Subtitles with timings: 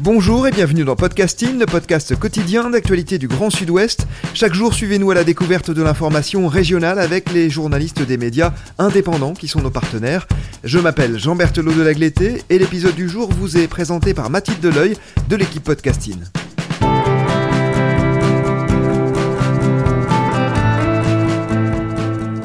[0.00, 4.06] Bonjour et bienvenue dans Podcasting, le podcast quotidien d'actualité du Grand Sud-Ouest.
[4.32, 9.34] Chaque jour, suivez-nous à la découverte de l'information régionale avec les journalistes des médias indépendants
[9.34, 10.28] qui sont nos partenaires.
[10.62, 14.60] Je m'appelle Jean Berthelot de Lagleté et l'épisode du jour vous est présenté par Mathilde
[14.60, 14.96] Deleuil
[15.28, 16.18] de l'équipe Podcasting.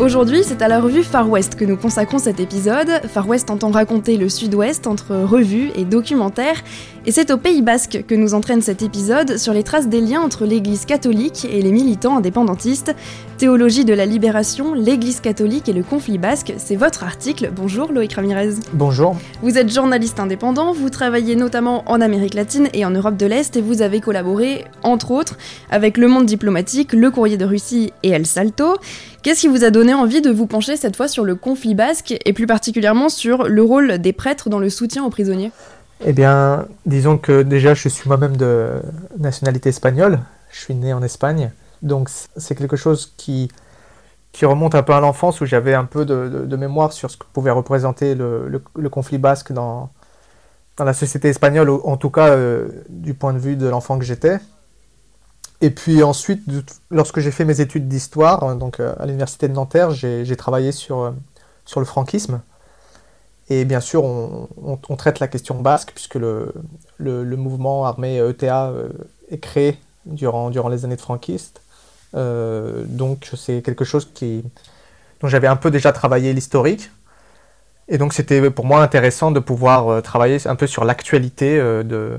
[0.03, 2.89] Aujourd'hui, c'est à la revue Far West que nous consacrons cet épisode.
[3.07, 6.61] Far West entend raconter le sud-ouest entre revue et documentaire.
[7.05, 10.21] Et c'est au Pays Basque que nous entraîne cet épisode sur les traces des liens
[10.21, 12.95] entre l'Église catholique et les militants indépendantistes.
[13.37, 17.51] Théologie de la libération, l'Église catholique et le conflit basque, c'est votre article.
[17.53, 18.53] Bonjour Loïc Ramirez.
[18.71, 19.17] Bonjour.
[19.41, 23.57] Vous êtes journaliste indépendant, vous travaillez notamment en Amérique latine et en Europe de l'Est
[23.57, 25.37] et vous avez collaboré, entre autres,
[25.69, 28.77] avec Le Monde diplomatique, Le Courrier de Russie et El Salto.
[29.23, 32.15] Qu'est-ce qui vous a donné envie de vous pencher cette fois sur le conflit basque
[32.23, 35.51] et plus particulièrement sur le rôle des prêtres dans le soutien aux prisonniers?
[36.01, 38.81] Eh bien, disons que déjà, je suis moi-même de
[39.17, 40.19] nationalité espagnole.
[40.51, 41.51] Je suis né en Espagne.
[41.81, 43.49] Donc, c'est quelque chose qui,
[44.31, 47.25] qui remonte un peu à l'enfance où j'avais un peu de, mémoire sur ce que
[47.31, 49.89] pouvait représenter le conflit basque dans,
[50.77, 54.05] dans la société espagnole, en tout cas euh, du point de vue de l'enfant que
[54.05, 54.39] j'étais.
[55.61, 56.41] Et puis ensuite,
[56.89, 60.99] lorsque j'ai fait mes études d'histoire, donc euh, à l'université de Nanterre, j'ai travaillé sur,
[60.99, 61.11] euh,
[61.65, 62.41] sur le franquisme.
[63.49, 66.53] Et bien sûr, on, traite la question basque, puisque le,
[66.99, 68.89] mouvement armé ETA euh,
[69.29, 71.61] est créé durant, les années de franquistes.
[72.15, 74.07] Euh, donc c'est quelque chose
[75.19, 76.89] dont j'avais un peu déjà travaillé l'historique.
[77.89, 82.17] Et donc c'était pour moi intéressant de pouvoir travailler un peu sur l'actualité de,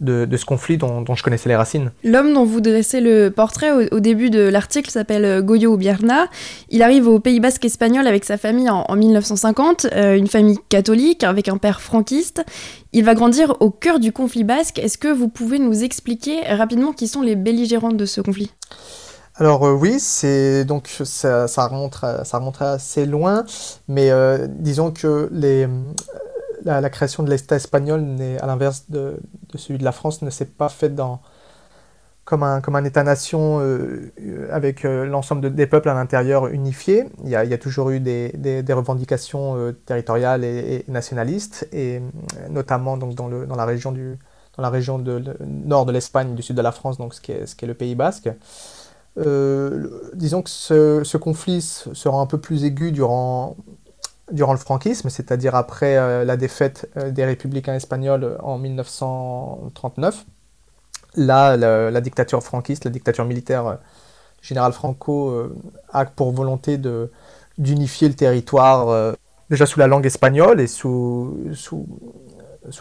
[0.00, 1.90] de, de, ce conflit dont, dont, je connaissais les racines.
[2.04, 6.26] L'homme dont vous dressez le portrait au, au début de l'article s'appelle Goyo Ubierna.
[6.68, 10.58] Il arrive au Pays Basque espagnol avec sa famille en, en 1950, euh, une famille
[10.68, 12.44] catholique avec un père franquiste.
[12.92, 14.78] Il va grandir au cœur du conflit basque.
[14.78, 18.50] Est-ce que vous pouvez nous expliquer rapidement qui sont les belligérants de ce conflit?
[19.36, 23.44] Alors euh, oui, c'est donc ça, ça, remonte ça remonte assez loin,
[23.88, 25.66] mais euh, disons que les
[26.64, 28.04] la, création de l'État espagnol,
[28.40, 29.20] à l'inverse de,
[29.54, 31.20] celui de la France, ne s'est pas faite dans,
[32.30, 34.12] comme un, comme un État-nation euh,
[34.52, 37.06] avec euh, l'ensemble de, des peuples à l'intérieur unifiés.
[37.24, 42.00] Il y, a, toujours eu des, des, revendications euh, territoriales et, nationalistes, et
[42.48, 44.16] notamment donc, dans, le, dans la région, du,
[44.56, 47.32] dans la région de, nord de l'Espagne, du sud de la France, donc ce qui
[47.32, 48.30] est, ce qui est le Pays basque.
[50.14, 53.56] disons que ce conflit sera un peu plus aigu durant
[54.32, 60.24] durant le franquisme, c'est-à-dire après euh, la défaite euh, des républicains espagnols en 1939.
[61.16, 63.74] Là, la, dictature franquiste, la dictature militaire euh,
[64.42, 65.54] général Franco euh,
[65.92, 67.10] a pour volonté de
[67.58, 69.12] d'unifier le territoire euh,
[69.50, 71.86] déjà sous la langue espagnole et sous, sous,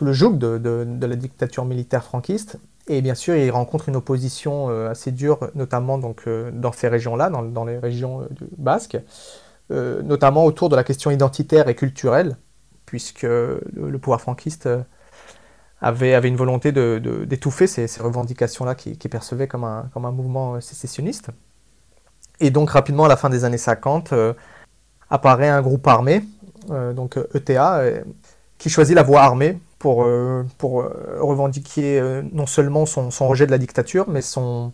[0.01, 2.57] le joug de, de, la dictature militaire franquiste.
[2.87, 7.29] Et bien sûr, il rencontre une opposition euh, assez dure, notamment donc, dans ces régions-là,
[7.29, 8.25] dans, dans, les régions
[8.57, 8.97] basques.
[9.71, 12.37] Euh, notamment autour de la question identitaire et culturelle,
[12.85, 14.81] puisque le, pouvoir franquiste euh,
[15.79, 20.11] avait, avait, une volonté d'étouffer de, ces, revendications-là qui, qui percevaient comme un, comme un
[20.11, 21.29] mouvement sécessionniste.
[22.39, 24.33] Et donc rapidement, à la fin des années 50, euh,
[25.09, 26.23] apparaît un groupe armé,
[26.71, 28.03] euh, donc ETA, euh,
[28.57, 30.83] qui choisit la voie armée pour, euh, pour
[31.19, 34.73] revendiquer non seulement son, son, rejet de la dictature, mais son,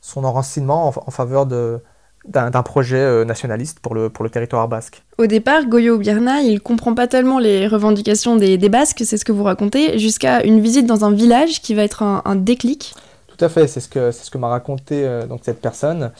[0.00, 1.82] son enracinement en, en faveur de,
[2.28, 5.02] d'un projet euh, nationaliste pour le, pour le territoire basque.
[5.18, 9.24] Au départ, Goyo Ubierna, il comprend pas tellement les revendications des, des Basques, c'est ce
[9.24, 12.94] que vous racontez, jusqu'à une visite dans un village qui va être un, un déclic.
[13.36, 16.10] Tout à fait, c'est ce que, ce que m'a raconté euh, donc cette personne.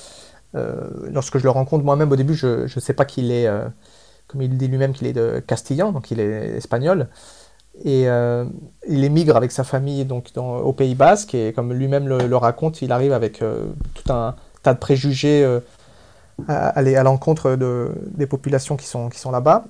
[0.55, 0.75] Euh,
[1.11, 3.65] lorsque je le rencontre moi-même au début, je ne sais pas qu'il est, euh,
[4.29, 7.09] comme il dit lui-même, qu'il est de Castillan, donc il est espagnol.
[7.85, 8.07] Et
[8.89, 12.37] il émigre avec sa famille donc, dans, au Pays Basque, et comme lui-même le, le,
[12.37, 15.47] raconte, il arrive avec tout un tas de préjugés
[16.49, 19.65] à à l'encontre de, des populations qui sont, qui sont là-bas.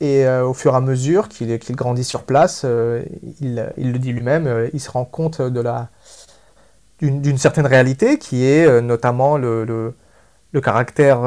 [0.00, 3.02] Et euh, au fur et à mesure qu'il qu grandit sur place, euh,
[3.40, 5.42] il, il, le dit lui-même, euh, il se rend compte
[7.02, 9.94] d'une certaine réalité qui est notamment le, le,
[10.52, 11.20] le caractère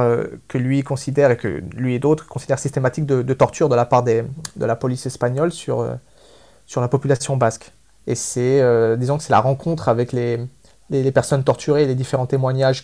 [0.48, 4.04] que lui considère et que lui et d'autres considèrent systématique de, torture de la part
[4.04, 4.24] des,
[4.56, 5.88] de la police espagnole sur,
[6.68, 7.72] sur la population basque.
[8.06, 8.62] Et c'est,
[8.98, 10.40] disons que c'est la rencontre avec les,
[10.92, 12.84] les, personnes torturées et les différents témoignages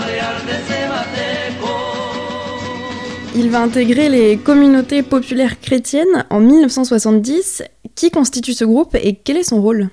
[3.33, 7.63] Il va intégrer les communautés populaires chrétiennes en 1970.
[7.95, 9.89] Qui constitue ce groupe et quel est son rôle?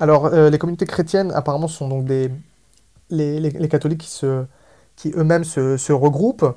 [0.00, 2.30] Alors, euh, les communautés chrétiennes, apparemment, sont donc des,
[3.10, 4.26] les, catholiques qui,
[4.96, 6.56] qui eux-mêmes se, regroupent.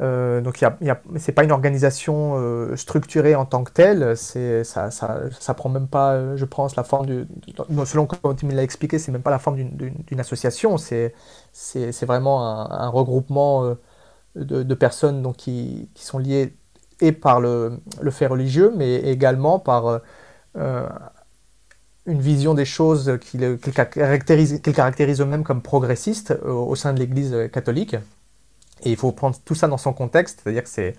[0.00, 4.16] Euh, donc, ce n'est pas une organisation euh, structurée en tant que telle.
[4.16, 7.26] Ça, ça, ça, prend même pas, je pense, la forme du.
[7.84, 10.78] Selon comme me expliqué, c'est même pas la forme d'une association.
[10.78, 11.12] C'est
[12.02, 13.76] vraiment un regroupement
[14.36, 16.54] de, personnes donc, qui, sont liées
[17.00, 17.80] et par le,
[18.10, 19.98] fait religieux, mais également par euh,
[20.56, 20.88] euh,
[22.06, 27.94] une vision des choses qu'ils caractérisent, eux-mêmes comme progressistes euh, au sein de l'Église catholique.
[28.84, 30.94] Et il faut prendre tout ça dans son contexte, c'est-à-dire que c'est,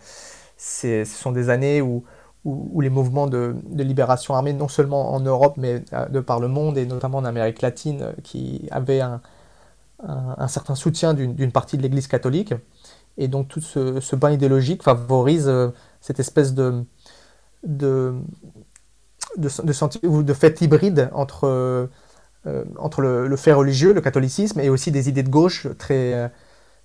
[0.58, 2.04] ce sont des années où,
[2.44, 6.78] où, les mouvements de, libération armée, non seulement en Europe, mais de par le monde,
[6.78, 9.22] et notamment en Amérique latine, qui avaient un,
[10.04, 12.54] un certain soutien d'une partie de l'Église catholique,
[13.18, 15.70] et donc tout ce, bain idéologique favorise euh,
[16.02, 16.84] cette espèce de,
[17.64, 18.14] de,
[19.38, 21.90] de, de, de fait hybride entre,
[22.46, 26.28] euh, entre le, fait religieux, le catholicisme, et aussi des idées de gauche très, euh,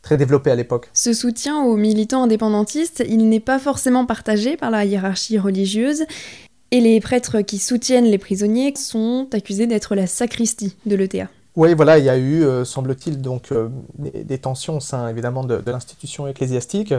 [0.00, 0.90] très développées à l'époque.
[0.92, 6.04] Ce soutien aux militants indépendantistes, il n'est pas forcément partagé par la hiérarchie religieuse.
[6.70, 11.28] Et les prêtres qui soutiennent les prisonniers sont accusés d'être la sacristie de l'ETA.
[11.54, 13.68] Oui, voilà, il y a eu, euh, semble-t-il, donc euh,
[13.98, 16.94] des, tensions au sein évidemment de, l'institution ecclésiastique,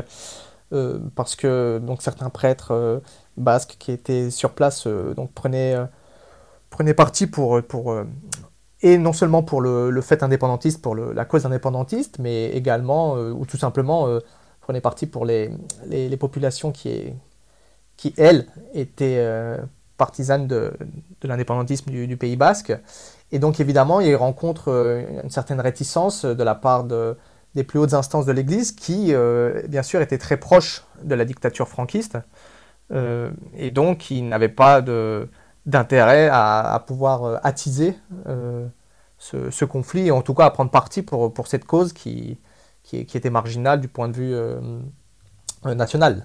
[0.74, 3.02] euh, parce que donc certains prêtres
[3.36, 5.76] basques qui étaient sur place donc prenaient,
[6.96, 7.96] parti pour, pour
[8.84, 13.58] et non seulement pour le, fait indépendantiste, pour la cause indépendantiste, mais également ou tout
[13.58, 14.08] simplement
[14.62, 15.50] prenaient parti pour les,
[16.20, 17.12] populations qui,
[18.18, 18.46] elles
[18.76, 19.58] étaient
[19.98, 20.74] partisanes de,
[21.24, 22.74] l'indépendantisme du, Pays basque
[23.34, 27.96] et donc évidemment, il rencontre euh, une certaine réticence de la part des plus hautes
[27.96, 32.20] instances de l'Église qui, euh, bien sûr, étaient très proches de la dictature franquiste.
[32.92, 34.84] Euh, et donc, qui n'avaient pas
[35.66, 37.98] d'intérêt à, pouvoir attiser
[39.18, 42.38] ce, conflit, et en tout cas à prendre parti pour, cette cause qui,
[42.92, 44.36] était marginale du point de vue
[45.66, 46.24] national.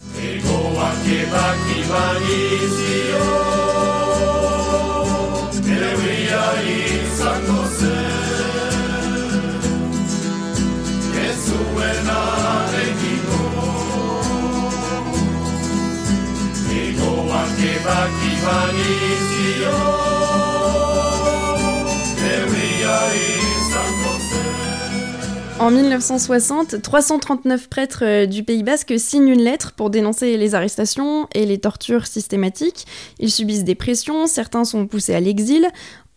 [25.61, 31.27] En 1960, 339 prêtres euh, du Pays basque signent une lettre pour dénoncer les arrestations
[31.35, 32.87] et les tortures systématiques.
[33.19, 35.67] Ils subissent des pressions, certains sont poussés à l'exil.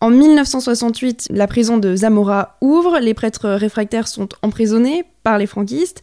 [0.00, 6.02] En 1968, la prison de Zamora ouvre, les prêtres réfractaires sont emprisonnés par les franquistes.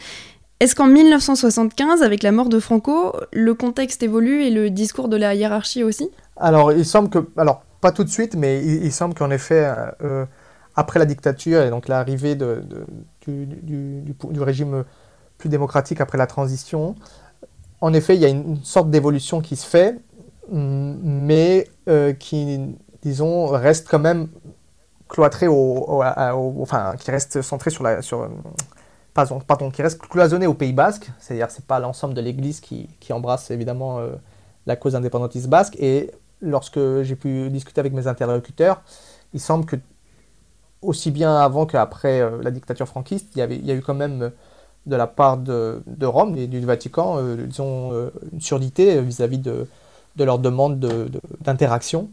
[0.59, 5.15] Est-ce qu'en 1975, avec la mort de Franco, le contexte évolue et le discours de
[5.15, 6.09] la hiérarchie aussi?
[6.35, 10.25] Alors, il semble que, alors pas tout de suite, mais il, semble qu'en effet, euh,
[10.79, 14.85] après la dictature et donc l'arrivée du, régime
[15.37, 16.95] plus démocratique après la transition,
[17.81, 19.99] en effet, il y a une, sorte d'évolution qui se fait,
[20.49, 24.29] mais euh, qui, disons, reste quand même
[25.09, 26.01] cloîtrée au,
[26.61, 28.29] enfin, qui reste centrée sur la, sur,
[29.13, 33.51] pardon, qui reste cloisonné au Pays Basque, c'est-à-dire c'est pas l'ensemble de l'Église qui, embrasse
[33.51, 34.11] évidemment euh,
[34.65, 35.75] la cause indépendantiste basque.
[35.77, 38.81] Et lorsque j'ai pu discuter avec mes interlocuteurs,
[39.33, 39.75] il semble que
[40.81, 43.81] aussi bien avant qu'après euh, la dictature franquiste, il y, avait, il y a eu
[43.81, 44.31] quand même
[44.85, 47.91] de la part de, Rome et du Vatican, euh, disons,
[48.31, 49.67] une surdité vis-à-vis de,
[50.15, 50.79] de leur demande
[51.41, 52.09] d'interaction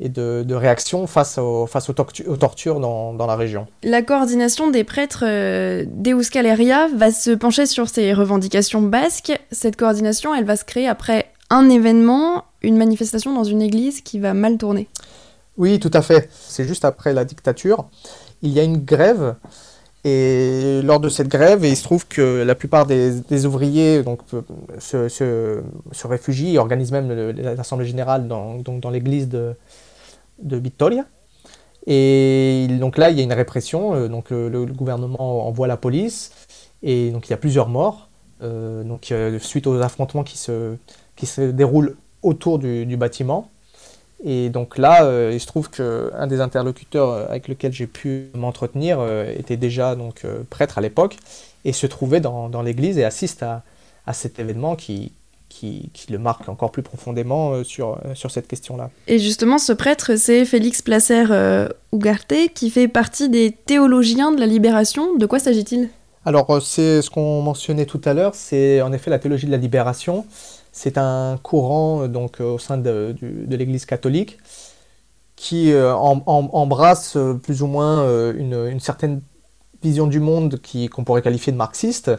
[0.00, 3.66] et de, de réaction face, face aux, tortures dans, dans, la région.
[3.82, 5.84] La coordination des prêtres euh,
[6.94, 9.32] va se pencher sur ces revendications basques.
[9.50, 14.18] Cette coordination, elle va se créer après un événement, une manifestation dans une église qui
[14.18, 14.88] va mal tourner.
[15.58, 16.30] Oui, tout à fait.
[16.32, 17.88] C'est juste après la dictature.
[18.42, 19.34] Il y a une grève
[20.04, 24.20] Et lors de cette grève, il se trouve que la plupart des, ouvriers donc,
[24.78, 29.54] se, réfugient et organisent même l'Assemblée générale dans, l'église de,
[30.42, 31.04] de Vittoria.
[31.88, 34.08] Et donc là, il y a une répression.
[34.08, 36.30] Donc le, gouvernement envoie la police.
[36.84, 38.08] Et donc il y a plusieurs morts.
[39.40, 40.76] suite aux affrontements qui se,
[41.50, 43.50] déroulent autour du bâtiment.
[44.24, 48.30] Et donc là, euh, il se trouve qu'un des interlocuteurs euh, avec lequel j'ai pu
[48.34, 51.16] m'entretenir euh, était déjà donc, prêtre à l'époque
[51.64, 53.62] et se trouvait dans, dans l'église et assiste à,
[54.06, 55.12] à, cet événement qui,
[55.48, 58.90] qui, qui, le marque encore plus profondément sur, sur cette question-là.
[59.06, 61.24] Et justement, ce prêtre, c'est Félix Placer
[61.92, 65.16] Ugarte qui fait partie des théologiens de la libération.
[65.16, 65.90] De quoi s'agit-il?
[66.24, 69.56] Alors, c'est ce qu'on mentionnait tout à l'heure, c'est en effet la théologie de la
[69.56, 70.26] libération.
[70.78, 73.16] C'est un courant euh, donc, euh, au sein de,
[73.48, 74.38] l'Église catholique
[75.34, 79.20] qui euh, embrasse plus ou moins une, certaine
[79.82, 80.60] vision du monde
[80.92, 82.10] qu'on pourrait qualifier de marxiste,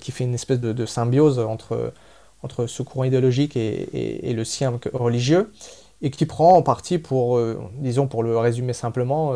[0.00, 1.94] qui fait une espèce de, symbiose entre,
[2.42, 5.50] entre ce courant idéologique et, le sien religieux,
[6.02, 7.40] et qui prend en partie pour,
[7.78, 9.32] disons pour le résumer simplement,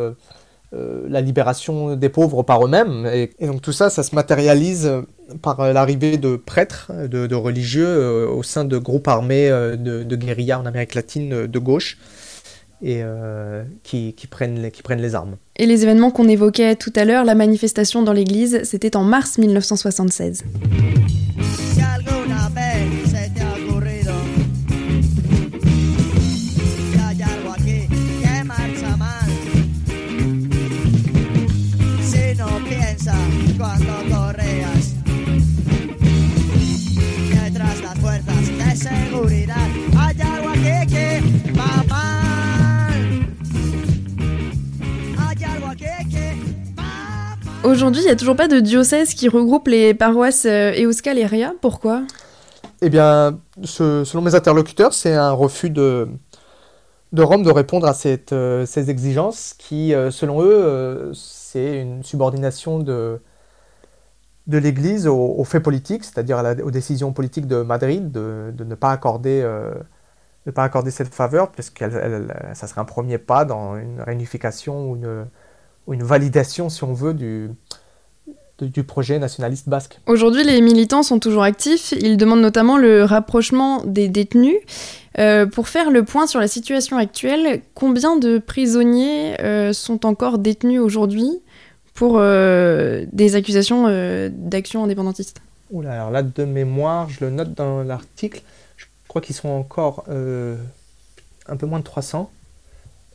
[0.73, 3.09] la libération des pauvres par eux-mêmes.
[3.13, 4.91] Et, et, donc tout ça, ça se matérialise
[5.43, 10.17] par euh, l'arrivée de prêtres, de, religieux euh, au sein de groupes armés euh, de,
[10.17, 11.99] guérilla en Amérique latine de gauche
[12.83, 13.03] et
[13.83, 15.37] qui, prennent les, qui prennent les armes.
[15.57, 19.37] Et les événements qu'on évoquait tout à l'heure, la manifestation dans l'église, c'était en mars
[19.37, 20.45] 1976.
[47.71, 51.27] Aujourd'hui, il n'y a toujours pas de diocèse qui regroupe les paroisses euh, Euskal et
[51.27, 51.53] Ria.
[51.61, 52.03] Pourquoi?
[52.83, 56.09] Eh bien, selon mes interlocuteurs, c'est un refus de,
[57.17, 57.95] Rome de répondre à
[58.33, 63.21] euh, ces exigences qui, euh, selon eux, c'est une subordination de,
[64.49, 69.45] l'Église aux, faits politiques, c'est-à-dire aux décisions politiques de Madrid de, ne pas accorder
[70.91, 71.85] cette faveur, parce que
[72.53, 75.27] ça serait un premier pas dans une réunification ou une,
[75.89, 77.51] une validation, si on veut, du,
[78.61, 80.01] du projet nationaliste basque.
[80.07, 81.93] Aujourd'hui, les militants sont toujours actifs.
[81.93, 84.57] Ils demandent notamment le rapprochement des détenus.
[85.19, 90.39] Euh, pour faire le point sur la situation actuelle, combien de prisonniers euh, sont encore
[90.39, 91.41] détenus aujourd'hui
[91.95, 93.85] pour euh, des accusations
[94.31, 95.41] d'action indépendantiste?
[95.71, 98.43] Oula, alors là, de mémoire, je le note dans l'article,
[98.77, 102.31] je crois qu'ils sont encore un peu moins de 300.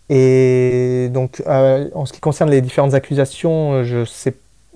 [0.10, 4.30] Et donc, euh, en ce qui concerne les différentes accusations, euh, je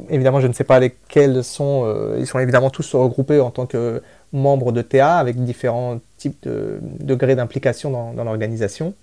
[0.10, 1.84] évidemment, je ne sais pas lesquelles sont.
[1.86, 4.02] Euh, ils sont évidemment tous regroupés en tant que
[4.34, 8.94] membres de TA avec différents types de degrés d'implication dans, l'organisation.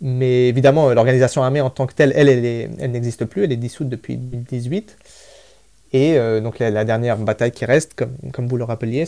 [0.00, 3.88] Mais évidemment, l'organisation armée en tant que telle, elle, elle, n'existe plus, elle est dissoute
[3.88, 4.96] depuis 2018.
[5.94, 9.06] Et donc la, dernière bataille qui reste, comme, vous le rappeliez,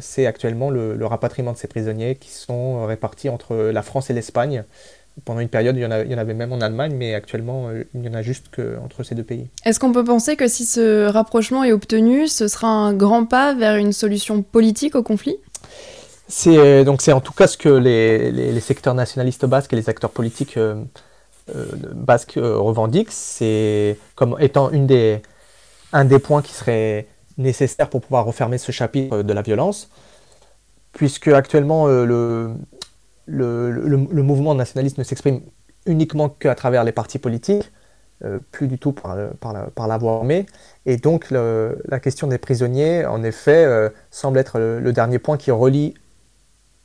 [0.00, 4.12] c'est actuellement le, le, rapatriement de ces prisonniers qui sont répartis entre la France et
[4.12, 4.64] l'Espagne
[5.24, 8.08] pendant une période, il y, en avait même en Allemagne, mais actuellement, euh, il n'y
[8.08, 9.48] en a juste qu'entre ces deux pays.
[9.64, 13.54] Est-ce qu'on peut penser que si ce rapprochement est obtenu, ce sera un grand pas
[13.54, 15.36] vers une solution politique au conflit?
[16.28, 19.88] C'est euh, donc c'est en tout cas ce que les, secteurs nationalistes basques et les
[19.90, 20.82] acteurs politiques euh,
[21.94, 23.12] basques revendiquent.
[23.12, 25.20] C'est comme étant une des,
[25.92, 29.90] un des points qui serait nécessaire pour pouvoir refermer ce chapitre de la violence,
[30.92, 32.54] puisque actuellement le,
[33.32, 35.40] le, mouvement nationaliste ne s'exprime
[35.86, 37.72] uniquement qu'à travers les partis politiques,
[38.24, 39.16] euh, plus du tout par,
[39.74, 40.46] par, la, voie armée.
[40.86, 45.50] Et donc la question des prisonniers, en effet, euh, semble être le, dernier point qui
[45.50, 45.94] relie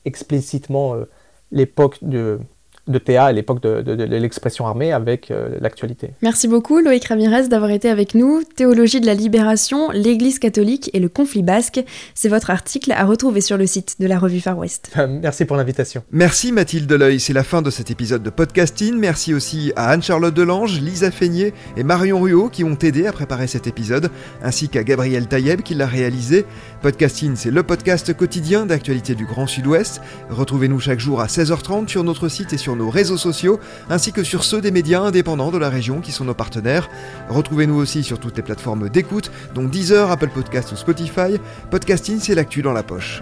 [0.06, 1.06] explicitement euh,
[1.52, 2.40] l'époque de,
[2.88, 6.12] de Théa à l'époque de, l'expression armée avec euh, l'actualité.
[6.22, 8.44] Merci beaucoup Loïc Ramirez d'avoir été avec nous.
[8.56, 13.42] Théologie de la libération, l'Église catholique et le conflit basque, c'est votre article à retrouver
[13.42, 14.92] sur le site de la revue Far West.
[15.10, 16.04] Merci pour l'invitation.
[16.12, 18.96] Merci Mathilde Deleuil, c'est la fin de cet épisode de podcasting.
[18.96, 23.48] Merci aussi à Anne-Charlotte Delange, Lisa Feignet et Marion Ruot qui ont aidé à préparer
[23.48, 24.10] cet épisode,
[24.42, 26.46] ainsi qu'à Gabriel Taïeb qui l'a réalisé.
[26.82, 30.02] Podcasting, c'est le podcast quotidien d'actualité du Grand Sud-Ouest.
[30.30, 34.24] Retrouvez-nous chaque jour à 16h30 sur notre site et sur nos réseaux sociaux, ainsi que
[34.24, 36.90] sur ceux des médias indépendants de la région qui sont nos partenaires.
[37.30, 41.38] Retrouvez-nous aussi sur toutes les plateformes d'écoute, dont Deezer, Apple Podcast ou Spotify.
[41.70, 43.22] Podcasting, c'est l'actu dans la poche.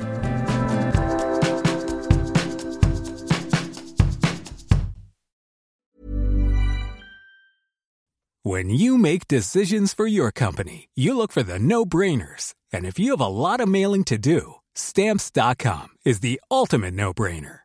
[8.43, 12.53] When you make decisions for your company, you look for the no-brainers.
[12.71, 17.64] And if you have a lot of mailing to do, stamps.com is the ultimate no-brainer.